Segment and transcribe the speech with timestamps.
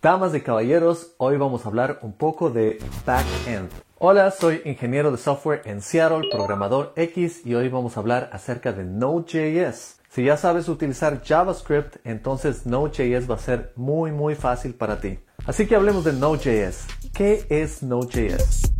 [0.00, 3.68] Damas y caballeros, hoy vamos a hablar un poco de backend.
[3.98, 8.72] Hola, soy ingeniero de software en Seattle, programador X y hoy vamos a hablar acerca
[8.72, 9.98] de Node.js.
[10.08, 15.18] Si ya sabes utilizar JavaScript, entonces Node.js va a ser muy muy fácil para ti.
[15.46, 16.86] Así que hablemos de Node.js.
[17.12, 18.72] ¿Qué es Node.js?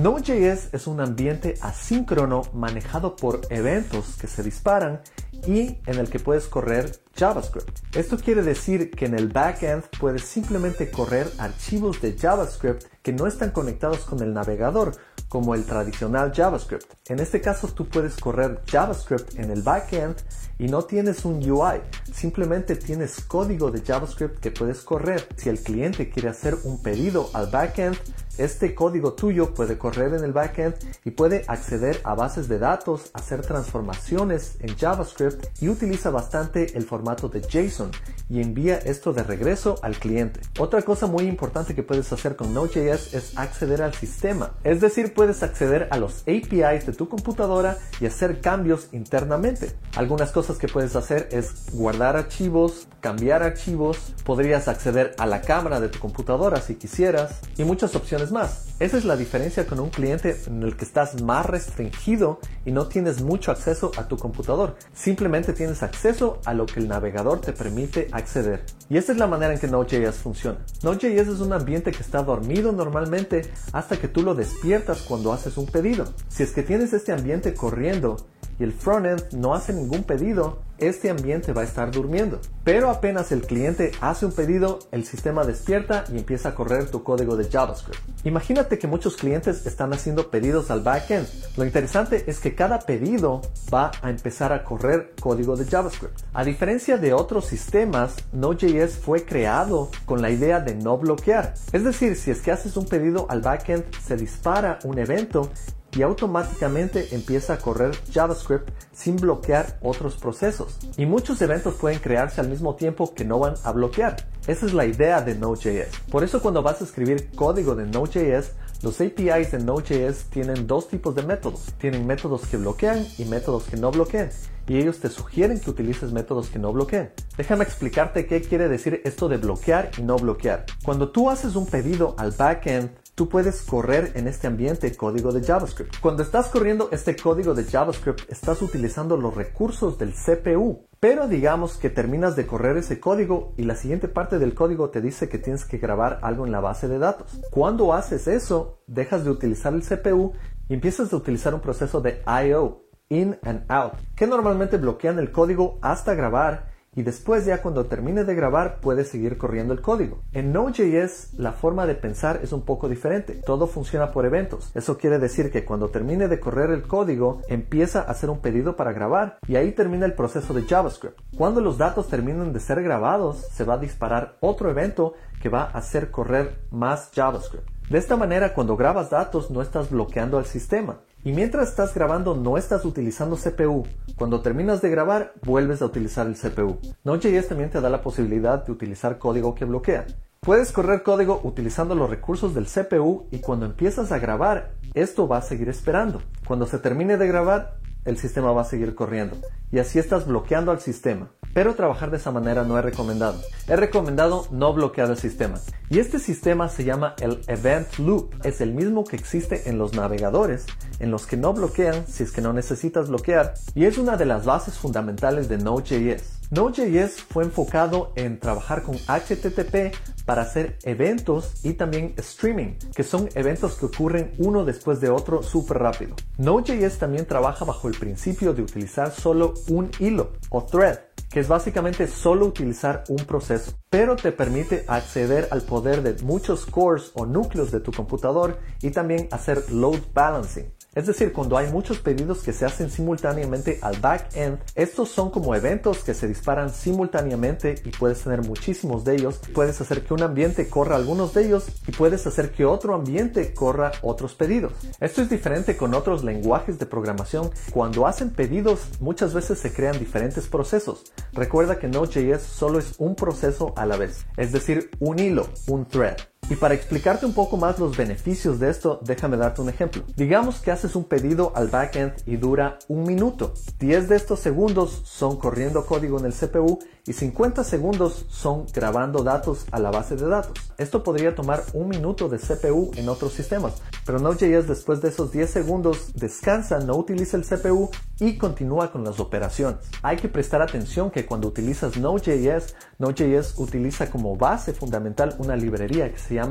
[0.00, 5.00] Node.js es un ambiente asíncrono manejado por eventos que se disparan
[5.46, 7.96] y en el que puedes correr JavaScript.
[7.96, 13.26] Esto quiere decir que en el backend puedes simplemente correr archivos de JavaScript que no
[13.26, 14.92] están conectados con el navegador,
[15.28, 16.84] como el tradicional JavaScript.
[17.08, 20.16] En este caso tú puedes correr JavaScript en el backend
[20.58, 21.80] y no tienes un UI,
[22.12, 25.26] simplemente tienes código de JavaScript que puedes correr.
[25.36, 27.96] Si el cliente quiere hacer un pedido al backend,
[28.38, 33.10] este código tuyo puede correr en el backend y puede acceder a bases de datos,
[33.12, 37.90] hacer transformaciones en JavaScript y utiliza bastante el formato de JSON
[38.28, 40.40] y envía esto de regreso al cliente.
[40.58, 45.12] Otra cosa muy importante que puedes hacer con Node.js es acceder al sistema, es decir,
[45.14, 49.72] puedes acceder a los APIs de tu computadora y hacer cambios internamente.
[49.96, 55.80] Algunas cosas que puedes hacer es guardar archivos, cambiar archivos, podrías acceder a la cámara
[55.80, 58.66] de tu computadora si quisieras y muchas opciones más.
[58.78, 62.86] Esa es la diferencia con un cliente en el que estás más restringido y no
[62.86, 64.76] tienes mucho acceso a tu computador.
[64.92, 68.64] Simplemente tienes acceso a lo que el navegador te permite acceder.
[68.88, 70.58] Y esta es la manera en que Node.js funciona.
[70.82, 75.56] Node.js es un ambiente que está dormido normalmente hasta que tú lo despiertas cuando haces
[75.56, 76.04] un pedido.
[76.28, 78.16] Si es que tienes este ambiente corriendo
[78.58, 82.40] y el frontend no hace ningún pedido, este ambiente va a estar durmiendo.
[82.64, 87.02] Pero apenas el cliente hace un pedido, el sistema despierta y empieza a correr tu
[87.02, 88.00] código de JavaScript.
[88.24, 91.28] Imagínate que muchos clientes están haciendo pedidos al backend.
[91.56, 96.20] Lo interesante es que cada pedido va a empezar a correr código de JavaScript.
[96.32, 101.54] A diferencia de otros sistemas, Node.js fue creado con la idea de no bloquear.
[101.72, 105.50] Es decir, si es que haces un pedido al backend, se dispara un evento
[105.96, 110.78] y automáticamente empieza a correr JavaScript sin bloquear otros procesos.
[110.96, 114.16] Y muchos eventos pueden crearse al mismo tiempo que no van a bloquear.
[114.46, 115.88] Esa es la idea de Node.js.
[116.10, 118.52] Por eso cuando vas a escribir código de Node.js,
[118.82, 121.72] los APIs de Node.js tienen dos tipos de métodos.
[121.78, 124.30] Tienen métodos que bloquean y métodos que no bloquean.
[124.66, 127.10] Y ellos te sugieren que utilices métodos que no bloqueen.
[127.36, 130.66] Déjame explicarte qué quiere decir esto de bloquear y no bloquear.
[130.84, 135.42] Cuando tú haces un pedido al backend tú puedes correr en este ambiente código de
[135.42, 136.00] JavaScript.
[136.00, 140.86] Cuando estás corriendo este código de JavaScript, estás utilizando los recursos del CPU.
[140.98, 145.00] Pero digamos que terminas de correr ese código y la siguiente parte del código te
[145.00, 147.40] dice que tienes que grabar algo en la base de datos.
[147.50, 150.32] Cuando haces eso, dejas de utilizar el CPU
[150.68, 155.32] y empiezas a utilizar un proceso de I.O., in and out, que normalmente bloquean el
[155.32, 160.22] código hasta grabar y después ya cuando termine de grabar puede seguir corriendo el código.
[160.32, 163.34] En Node.js la forma de pensar es un poco diferente.
[163.34, 164.70] Todo funciona por eventos.
[164.74, 168.76] Eso quiere decir que cuando termine de correr el código empieza a hacer un pedido
[168.76, 171.18] para grabar y ahí termina el proceso de JavaScript.
[171.36, 175.62] Cuando los datos terminen de ser grabados se va a disparar otro evento que va
[175.62, 177.68] a hacer correr más JavaScript.
[177.88, 181.00] De esta manera cuando grabas datos no estás bloqueando al sistema.
[181.24, 183.86] Y mientras estás grabando no estás utilizando CPU.
[184.16, 186.78] Cuando terminas de grabar, vuelves a utilizar el CPU.
[187.04, 190.06] Node.js también te da la posibilidad de utilizar código que bloquea.
[190.40, 195.36] Puedes correr código utilizando los recursos del CPU y cuando empiezas a grabar, esto va
[195.36, 196.20] a seguir esperando.
[196.44, 199.36] Cuando se termine de grabar, el sistema va a seguir corriendo.
[199.70, 201.30] Y así estás bloqueando al sistema.
[201.54, 203.40] Pero trabajar de esa manera no es recomendado.
[203.68, 205.60] Es recomendado no bloquear el sistema.
[205.90, 208.34] Y este sistema se llama el Event Loop.
[208.44, 210.66] Es el mismo que existe en los navegadores,
[210.98, 213.54] en los que no bloquean si es que no necesitas bloquear.
[213.74, 216.41] Y es una de las bases fundamentales de Node.js.
[216.52, 219.96] Node.js fue enfocado en trabajar con HTTP
[220.26, 225.42] para hacer eventos y también streaming, que son eventos que ocurren uno después de otro
[225.42, 226.14] súper rápido.
[226.36, 230.98] Node.js también trabaja bajo el principio de utilizar solo un hilo o thread
[231.30, 236.66] que es básicamente solo utilizar un proceso, pero te permite acceder al poder de muchos
[236.66, 240.70] cores o núcleos de tu computador y también hacer load balancing.
[240.94, 245.54] Es decir, cuando hay muchos pedidos que se hacen simultáneamente al backend, estos son como
[245.54, 249.40] eventos que se disparan simultáneamente y puedes tener muchísimos de ellos.
[249.54, 253.54] Puedes hacer que un ambiente corra algunos de ellos y puedes hacer que otro ambiente
[253.54, 254.72] corra otros pedidos.
[255.00, 257.50] Esto es diferente con otros lenguajes de programación.
[257.72, 261.04] Cuando hacen pedidos, muchas veces se crean diferentes procesos.
[261.32, 265.86] Recuerda que Node.js solo es un proceso a la vez, es decir, un hilo, un
[265.86, 266.31] thread.
[266.50, 270.02] Y para explicarte un poco más los beneficios de esto, déjame darte un ejemplo.
[270.16, 273.54] Digamos que haces un pedido al backend y dura un minuto.
[273.78, 279.24] 10 de estos segundos son corriendo código en el CPU y 50 segundos son grabando
[279.24, 280.52] datos a la base de datos.
[280.78, 285.32] Esto podría tomar un minuto de CPU en otros sistemas, pero Node.js después de esos
[285.32, 287.90] 10 segundos descansa, no utiliza el CPU
[288.20, 289.80] y continúa con las operaciones.
[290.02, 296.12] Hay que prestar atención que cuando utilizas Node.js, Node.js utiliza como base fundamental una librería
[296.12, 296.41] que se llama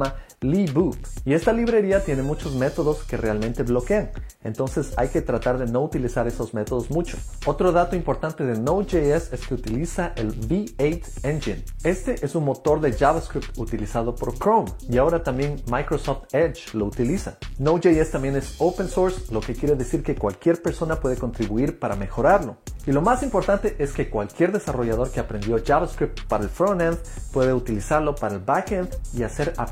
[0.41, 0.97] Libboot.
[1.23, 4.09] Y esta librería tiene muchos métodos que realmente bloquean.
[4.43, 7.17] Entonces hay que tratar de no utilizar esos métodos mucho.
[7.45, 11.63] Otro dato importante de Node.js es que utiliza el V8 Engine.
[11.83, 16.85] Este es un motor de JavaScript utilizado por Chrome y ahora también Microsoft Edge lo
[16.85, 17.37] utiliza.
[17.59, 21.95] Node.js también es open source, lo que quiere decir que cualquier persona puede contribuir para
[21.95, 22.57] mejorarlo.
[22.87, 26.97] Y lo más importante es que cualquier desarrollador que aprendió JavaScript para el frontend
[27.31, 29.70] puede utilizarlo para el backend y hacer aplicaciones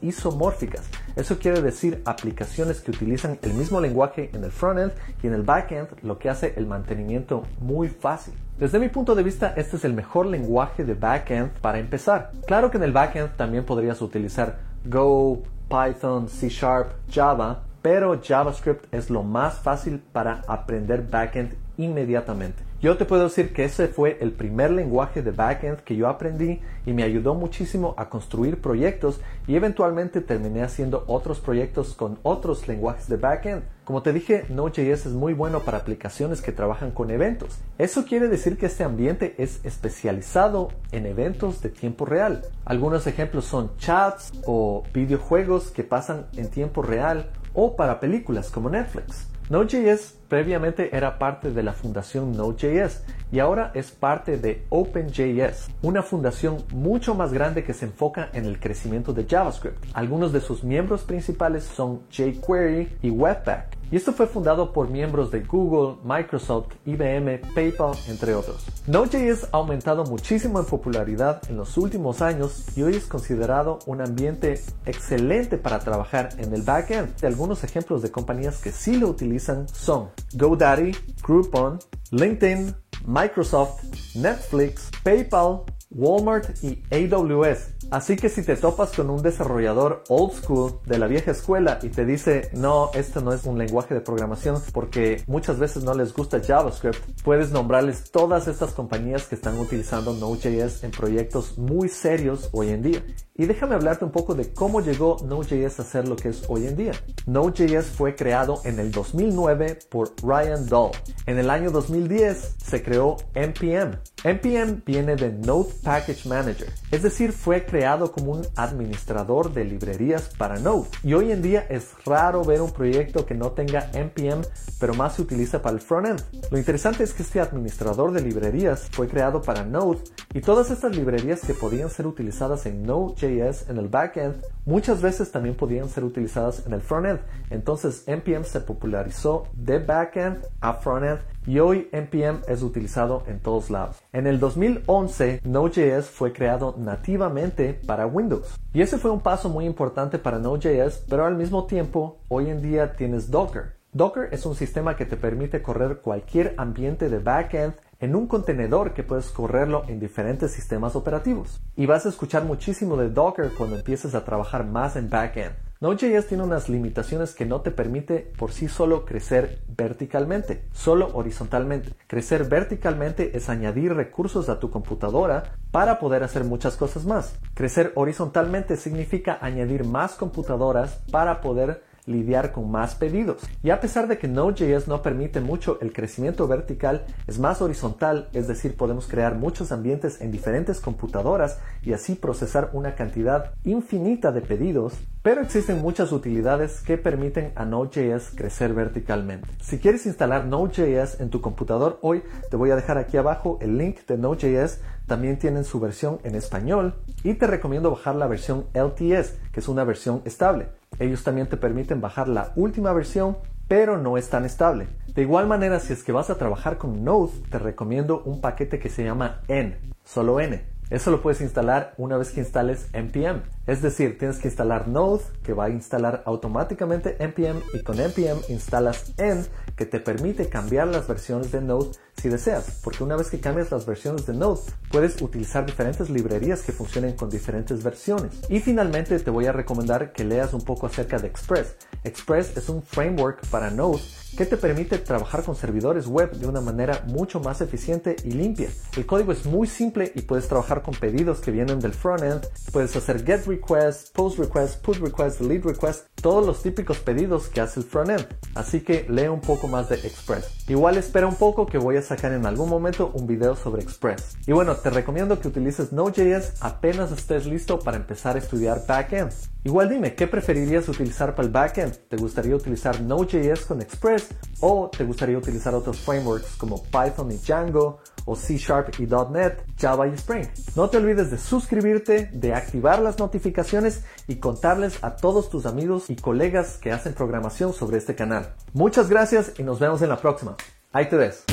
[0.00, 0.82] isomórficas.
[1.16, 4.92] Eso quiere decir aplicaciones que utilizan el mismo lenguaje en el frontend
[5.22, 8.34] y en el backend, lo que hace el mantenimiento muy fácil.
[8.58, 12.32] Desde mi punto de vista, este es el mejor lenguaje de backend para empezar.
[12.46, 18.92] Claro que en el backend también podrías utilizar Go, Python, C Sharp, Java, pero JavaScript
[18.94, 22.71] es lo más fácil para aprender backend inmediatamente.
[22.82, 26.60] Yo te puedo decir que ese fue el primer lenguaje de backend que yo aprendí
[26.84, 32.66] y me ayudó muchísimo a construir proyectos y eventualmente terminé haciendo otros proyectos con otros
[32.66, 33.62] lenguajes de backend.
[33.84, 37.60] Como te dije, Node.js es muy bueno para aplicaciones que trabajan con eventos.
[37.78, 42.42] Eso quiere decir que este ambiente es especializado en eventos de tiempo real.
[42.64, 48.70] Algunos ejemplos son chats o videojuegos que pasan en tiempo real o para películas como
[48.70, 49.31] Netflix.
[49.52, 56.02] Node.js previamente era parte de la fundación Node.js y ahora es parte de OpenJS, una
[56.02, 59.84] fundación mucho más grande que se enfoca en el crecimiento de JavaScript.
[59.92, 63.81] Algunos de sus miembros principales son jQuery y Webpack.
[63.92, 68.64] Y esto fue fundado por miembros de Google, Microsoft, IBM, PayPal, entre otros.
[68.86, 74.00] Node.js ha aumentado muchísimo en popularidad en los últimos años y hoy es considerado un
[74.00, 77.22] ambiente excelente para trabajar en el backend.
[77.22, 81.78] Algunos ejemplos de compañías que sí lo utilizan son GoDaddy, Groupon,
[82.12, 82.74] LinkedIn,
[83.06, 83.84] Microsoft,
[84.14, 87.81] Netflix, PayPal, Walmart y AWS.
[87.92, 91.90] Así que si te topas con un desarrollador old school de la vieja escuela y
[91.90, 96.14] te dice, no, esto no es un lenguaje de programación porque muchas veces no les
[96.14, 102.48] gusta JavaScript, puedes nombrarles todas estas compañías que están utilizando Node.js en proyectos muy serios
[102.52, 103.04] hoy en día.
[103.34, 106.66] Y déjame hablarte un poco de cómo llegó Node.js a ser lo que es hoy
[106.66, 106.92] en día.
[107.26, 110.92] Node.js fue creado en el 2009 por Ryan Dahl.
[111.26, 113.98] En el año 2010 se creó NPM.
[114.24, 117.81] NPM viene de Node Package Manager, es decir, fue creado
[118.12, 120.88] como un administrador de librerías para Node.
[121.02, 124.42] Y hoy en día es raro ver un proyecto que no tenga NPM,
[124.78, 126.22] pero más se utiliza para el frontend.
[126.50, 129.98] Lo interesante es que este administrador de librerías fue creado para Node
[130.32, 135.32] y todas estas librerías que podían ser utilizadas en Node.js en el backend, muchas veces
[135.32, 137.20] también podían ser utilizadas en el frontend.
[137.50, 143.70] Entonces NPM se popularizó de backend a frontend y hoy NPM es utilizado en todos
[143.70, 143.96] lados.
[144.12, 148.58] En el 2011, Node.js fue creado nativamente para Windows.
[148.72, 152.62] Y ese fue un paso muy importante para Node.js, pero al mismo tiempo, hoy en
[152.62, 153.74] día tienes Docker.
[153.92, 158.94] Docker es un sistema que te permite correr cualquier ambiente de backend en un contenedor
[158.94, 161.60] que puedes correrlo en diferentes sistemas operativos.
[161.76, 165.54] Y vas a escuchar muchísimo de Docker cuando empieces a trabajar más en backend.
[165.82, 171.90] Node.js tiene unas limitaciones que no te permite por sí solo crecer verticalmente, solo horizontalmente.
[172.06, 177.34] Crecer verticalmente es añadir recursos a tu computadora para poder hacer muchas cosas más.
[177.54, 183.42] Crecer horizontalmente significa añadir más computadoras para poder lidiar con más pedidos.
[183.62, 188.28] Y a pesar de que Node.js no permite mucho el crecimiento vertical, es más horizontal,
[188.32, 194.32] es decir, podemos crear muchos ambientes en diferentes computadoras y así procesar una cantidad infinita
[194.32, 199.48] de pedidos, pero existen muchas utilidades que permiten a Node.js crecer verticalmente.
[199.60, 203.78] Si quieres instalar Node.js en tu computador hoy, te voy a dejar aquí abajo el
[203.78, 208.66] link de Node.js también tienen su versión en español y te recomiendo bajar la versión
[208.72, 210.68] LTS, que es una versión estable.
[210.98, 213.36] Ellos también te permiten bajar la última versión,
[213.68, 214.86] pero no es tan estable.
[215.14, 218.78] De igual manera, si es que vas a trabajar con Node, te recomiendo un paquete
[218.78, 220.62] que se llama N, solo N.
[220.90, 223.40] Eso lo puedes instalar una vez que instales npm.
[223.66, 228.40] Es decir, tienes que instalar Node, que va a instalar automáticamente npm, y con npm
[228.48, 229.44] instalas n,
[229.76, 231.90] que te permite cambiar las versiones de Node
[232.20, 236.62] si deseas, porque una vez que cambias las versiones de Node, puedes utilizar diferentes librerías
[236.62, 238.32] que funcionen con diferentes versiones.
[238.48, 241.76] Y finalmente te voy a recomendar que leas un poco acerca de Express.
[242.04, 244.00] Express es un framework para Node
[244.36, 248.70] que te permite trabajar con servidores web de una manera mucho más eficiente y limpia.
[248.96, 252.96] El código es muy simple y puedes trabajar con pedidos que vienen del frontend, puedes
[252.96, 257.80] hacer get requests, post requests, put requests, delete requests, todos los típicos pedidos que hace
[257.80, 258.26] el frontend.
[258.54, 260.68] Así que lee un poco más de Express.
[260.68, 264.36] Igual espera un poco que voy a sacar en algún momento un video sobre Express.
[264.46, 269.32] Y bueno, te recomiendo que utilices Node.js apenas estés listo para empezar a estudiar backend.
[269.64, 271.96] Igual dime, ¿qué preferirías utilizar para el backend?
[272.08, 274.28] ¿Te gustaría utilizar Node.js con Express
[274.60, 279.64] o te gustaría utilizar otros frameworks como Python y Django o C Sharp y .NET,
[279.78, 280.46] Java y Spring?
[280.76, 286.10] No te olvides de suscribirte, de activar las notificaciones y contarles a todos tus amigos
[286.10, 288.54] y colegas que hacen programación sobre este canal.
[288.72, 290.56] Muchas gracias y nos vemos en la próxima.
[290.92, 291.44] Ahí te ves.